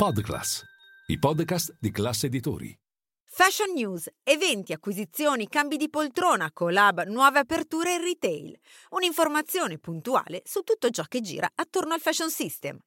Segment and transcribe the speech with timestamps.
[0.00, 0.62] Podclass,
[1.08, 2.74] i podcast di classe editori.
[3.22, 8.58] Fashion News, eventi, acquisizioni, cambi di poltrona, collab, nuove aperture in retail.
[8.92, 12.78] Un'informazione puntuale su tutto ciò che gira attorno al fashion system.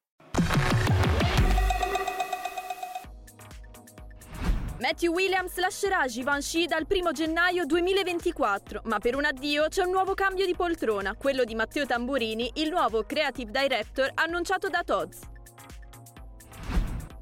[4.80, 10.16] Matthew Williams lascerà Givenchy dal 1 gennaio 2024, ma per un addio c'è un nuovo
[10.16, 15.32] cambio di poltrona, quello di Matteo Tamburini, il nuovo creative director annunciato da Tod's.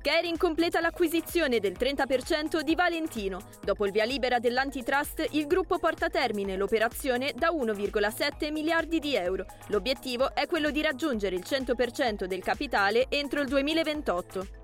[0.02, 3.40] Kering completa l'acquisizione del 30% di Valentino.
[3.64, 9.16] Dopo il via libera dell'antitrust, il gruppo porta a termine l'operazione da 1,7 miliardi di
[9.16, 9.46] euro.
[9.68, 14.61] L'obiettivo è quello di raggiungere il 100% del capitale entro il 2028.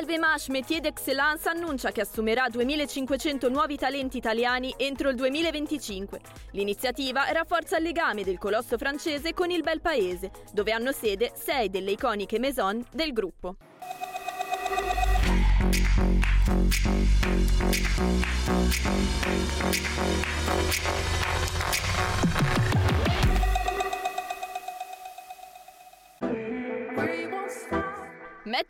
[0.00, 6.18] LVMH Métier d'Excellence annuncia che assumerà 2500 nuovi talenti italiani entro il 2025.
[6.52, 11.68] L'iniziativa rafforza il legame del colosso francese con il bel paese, dove hanno sede sei
[11.68, 13.56] delle iconiche maison del gruppo.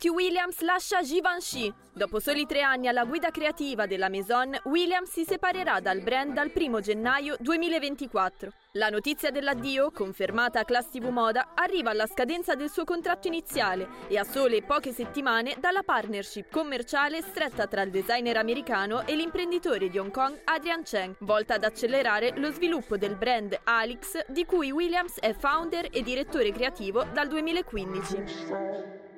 [0.03, 1.73] Matthew Williams lascia Givenchy.
[1.93, 6.51] Dopo soli tre anni alla guida creativa della Maison, Williams si separerà dal brand dal
[6.53, 8.51] 1 gennaio 2024.
[8.73, 13.87] La notizia dell'addio, confermata a Class TV Moda, arriva alla scadenza del suo contratto iniziale
[14.09, 19.87] e a sole poche settimane dalla partnership commerciale stretta tra il designer americano e l'imprenditore
[19.87, 24.69] di Hong Kong Adrian Cheng, volta ad accelerare lo sviluppo del brand Alix, di cui
[24.69, 29.12] Williams è founder e direttore creativo dal 2015.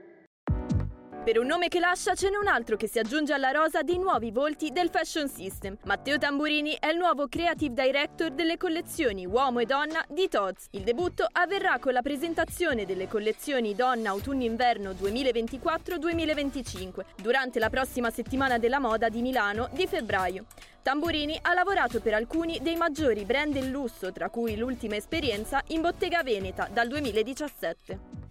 [1.26, 3.98] Per un nome che lascia ce n'è un altro che si aggiunge alla rosa dei
[3.98, 5.76] nuovi volti del fashion system.
[5.86, 10.68] Matteo Tamburini è il nuovo creative director delle collezioni Uomo e Donna di Tod's.
[10.70, 18.59] Il debutto avverrà con la presentazione delle collezioni Donna Autunno-Inverno 2024-2025 durante la prossima settimana
[18.59, 20.46] della moda di Milano di febbraio.
[20.84, 25.81] Tamburini ha lavorato per alcuni dei maggiori brand del lusso, tra cui l'ultima esperienza in
[25.81, 28.25] Bottega Veneta dal 2017.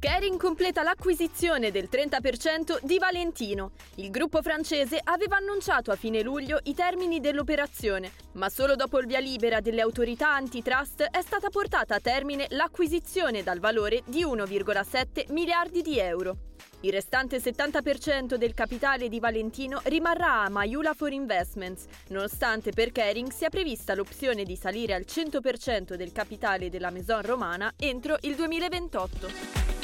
[0.00, 3.72] Kering completa l'acquisizione del 30% di Valentino.
[3.96, 9.08] Il gruppo francese aveva annunciato a fine luglio i termini dell'operazione, ma solo dopo il
[9.08, 15.32] via libera delle autorità antitrust è stata portata a termine l'acquisizione dal valore di 1,7
[15.32, 16.36] miliardi di euro.
[16.82, 23.32] Il restante 70% del capitale di Valentino rimarrà a Mayula for Investments, nonostante per Kering
[23.32, 29.77] sia prevista l'opzione di salire al 100% del capitale della Maison Romana entro il 2028.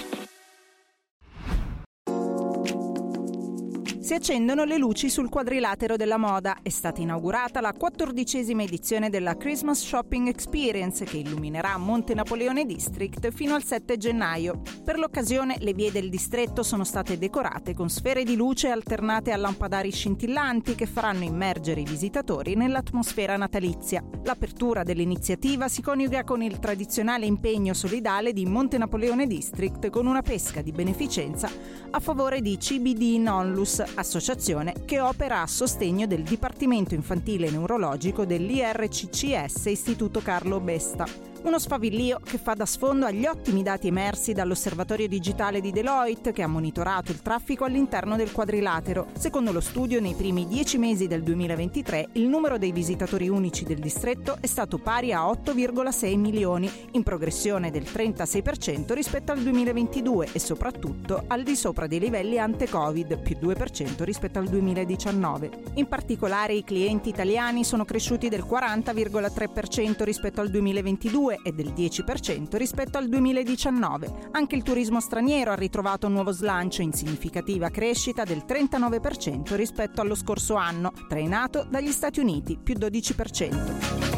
[4.05, 6.59] Si accendono le luci sul quadrilatero della moda.
[6.61, 13.31] È stata inaugurata la quattordicesima edizione della Christmas Shopping Experience che illuminerà Monte Napoleone District
[13.31, 14.61] fino al 7 gennaio.
[14.85, 19.39] Per l'occasione le vie del distretto sono state decorate con sfere di luce alternate a
[19.39, 24.05] lampadari scintillanti che faranno immergere i visitatori nell'atmosfera natalizia.
[24.25, 30.21] L'apertura dell'iniziativa si coniuga con il tradizionale impegno solidale di Monte Napoleone District con una
[30.21, 31.49] pesca di beneficenza
[31.91, 39.67] a favore di CBD Nonlus, associazione che opera a sostegno del Dipartimento Infantile Neurologico dell'IRCCS
[39.67, 41.34] Istituto Carlo Besta.
[41.45, 46.43] Uno sfavillio che fa da sfondo agli ottimi dati emersi dall'osservatorio digitale di Deloitte che
[46.43, 49.09] ha monitorato il traffico all'interno del quadrilatero.
[49.19, 53.79] Secondo lo studio, nei primi dieci mesi del 2023 il numero dei visitatori unici del
[53.79, 60.39] distretto è stato pari a 8,6 milioni, in progressione del 36% rispetto al 2022 e
[60.39, 65.51] soprattutto al di sopra dei livelli ante-Covid, più 2% rispetto al 2019.
[65.75, 72.57] In particolare i clienti italiani sono cresciuti del 40,3% rispetto al 2022 e del 10%
[72.57, 74.29] rispetto al 2019.
[74.33, 80.01] Anche il turismo straniero ha ritrovato un nuovo slancio in significativa crescita del 39% rispetto
[80.01, 84.14] allo scorso anno, trainato dagli Stati Uniti, più 12%.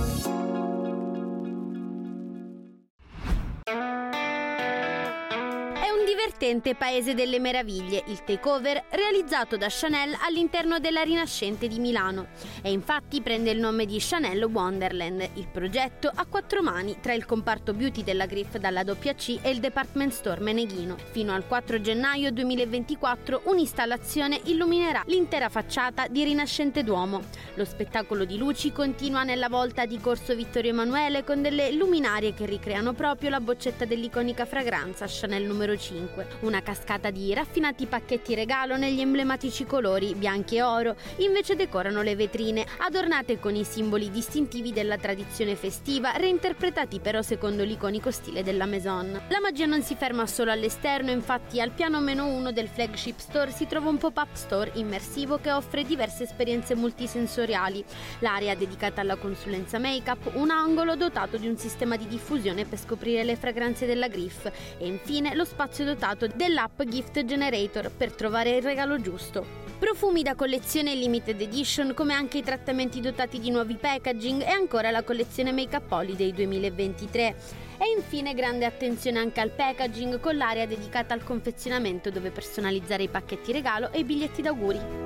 [6.17, 12.29] Divertente Paese delle Meraviglie, il takeover realizzato da Chanel all'interno della Rinascente di Milano
[12.63, 17.27] e infatti prende il nome di Chanel Wonderland, il progetto a quattro mani tra il
[17.27, 20.97] comparto beauty della Griff dalla WC e il department store Meneghino.
[21.11, 27.21] Fino al 4 gennaio 2024 un'installazione illuminerà l'intera facciata di Rinascente Duomo.
[27.57, 32.47] Lo spettacolo di luci continua nella volta di Corso Vittorio Emanuele con delle luminarie che
[32.47, 36.27] ricreano proprio la boccetta dell'iconica fragranza Chanel numero 5 2025.
[36.41, 42.15] Una cascata di raffinati pacchetti regalo negli emblematici colori bianchi e oro invece decorano le
[42.15, 48.67] vetrine, adornate con i simboli distintivi della tradizione festiva, reinterpretati però secondo l'iconico stile della
[48.67, 49.21] Maison.
[49.29, 53.51] La magia non si ferma solo all'esterno, infatti al piano meno uno del flagship store
[53.51, 57.85] si trova un pop-up store immersivo che offre diverse esperienze multisensoriali.
[58.21, 63.25] L'area dedicata alla consulenza make-up, un angolo dotato di un sistema di diffusione per scoprire
[63.25, 64.47] le fragranze della Griff
[64.79, 65.96] e infine lo spazio dotato
[66.35, 69.65] dell'app Gift Generator per trovare il regalo giusto.
[69.79, 74.91] Profumi da collezione limited edition come anche i trattamenti dotati di nuovi packaging e ancora
[74.91, 77.37] la collezione Make Up Holiday 2023.
[77.79, 83.09] E infine grande attenzione anche al packaging con l'area dedicata al confezionamento dove personalizzare i
[83.09, 85.06] pacchetti regalo e i biglietti d'auguri.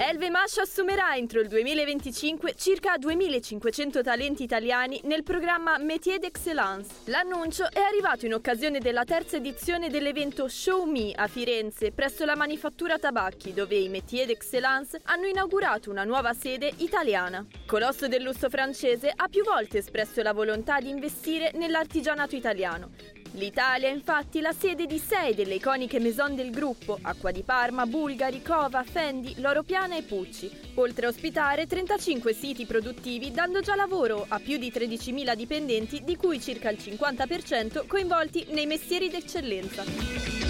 [0.00, 6.88] Elvemash assumerà entro il 2025 circa 2500 talenti italiani nel programma Métier d'Excellence.
[7.06, 12.36] L'annuncio è arrivato in occasione della terza edizione dell'evento Show Me a Firenze, presso la
[12.36, 17.44] manifattura tabacchi, dove i Métier d'Excellence hanno inaugurato una nuova sede italiana.
[17.66, 22.90] Colosso del lusso francese ha più volte espresso la volontà di investire nell'artigianato italiano,
[23.38, 27.86] L'Italia è infatti la sede di sei delle iconiche maison del gruppo, Acqua di Parma,
[27.86, 33.76] Bulgari, Cova, Fendi, Loro Piana e Pucci, oltre a ospitare 35 siti produttivi dando già
[33.76, 40.47] lavoro a più di 13.000 dipendenti di cui circa il 50% coinvolti nei mestieri d'eccellenza.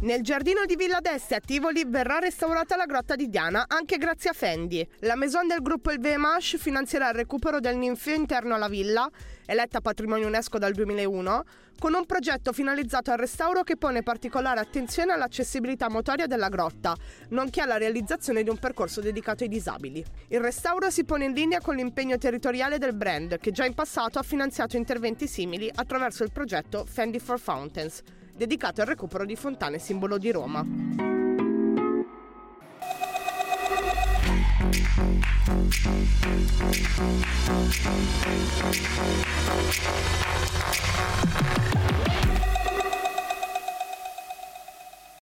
[0.00, 4.30] Nel giardino di Villa d'Este a Tivoli verrà restaurata la grotta di Diana anche grazie
[4.30, 4.88] a Fendi.
[5.00, 9.10] La maison del gruppo El VMH finanzierà il recupero del ninfeo interno alla villa,
[9.44, 11.44] eletta patrimonio UNESCO dal 2001,
[11.80, 16.94] con un progetto finalizzato al restauro che pone particolare attenzione all'accessibilità motoria della grotta,
[17.30, 20.04] nonché alla realizzazione di un percorso dedicato ai disabili.
[20.28, 24.20] Il restauro si pone in linea con l'impegno territoriale del brand, che già in passato
[24.20, 28.02] ha finanziato interventi simili attraverso il progetto Fendi for Fountains
[28.38, 30.64] dedicato al recupero di fontane simbolo di Roma.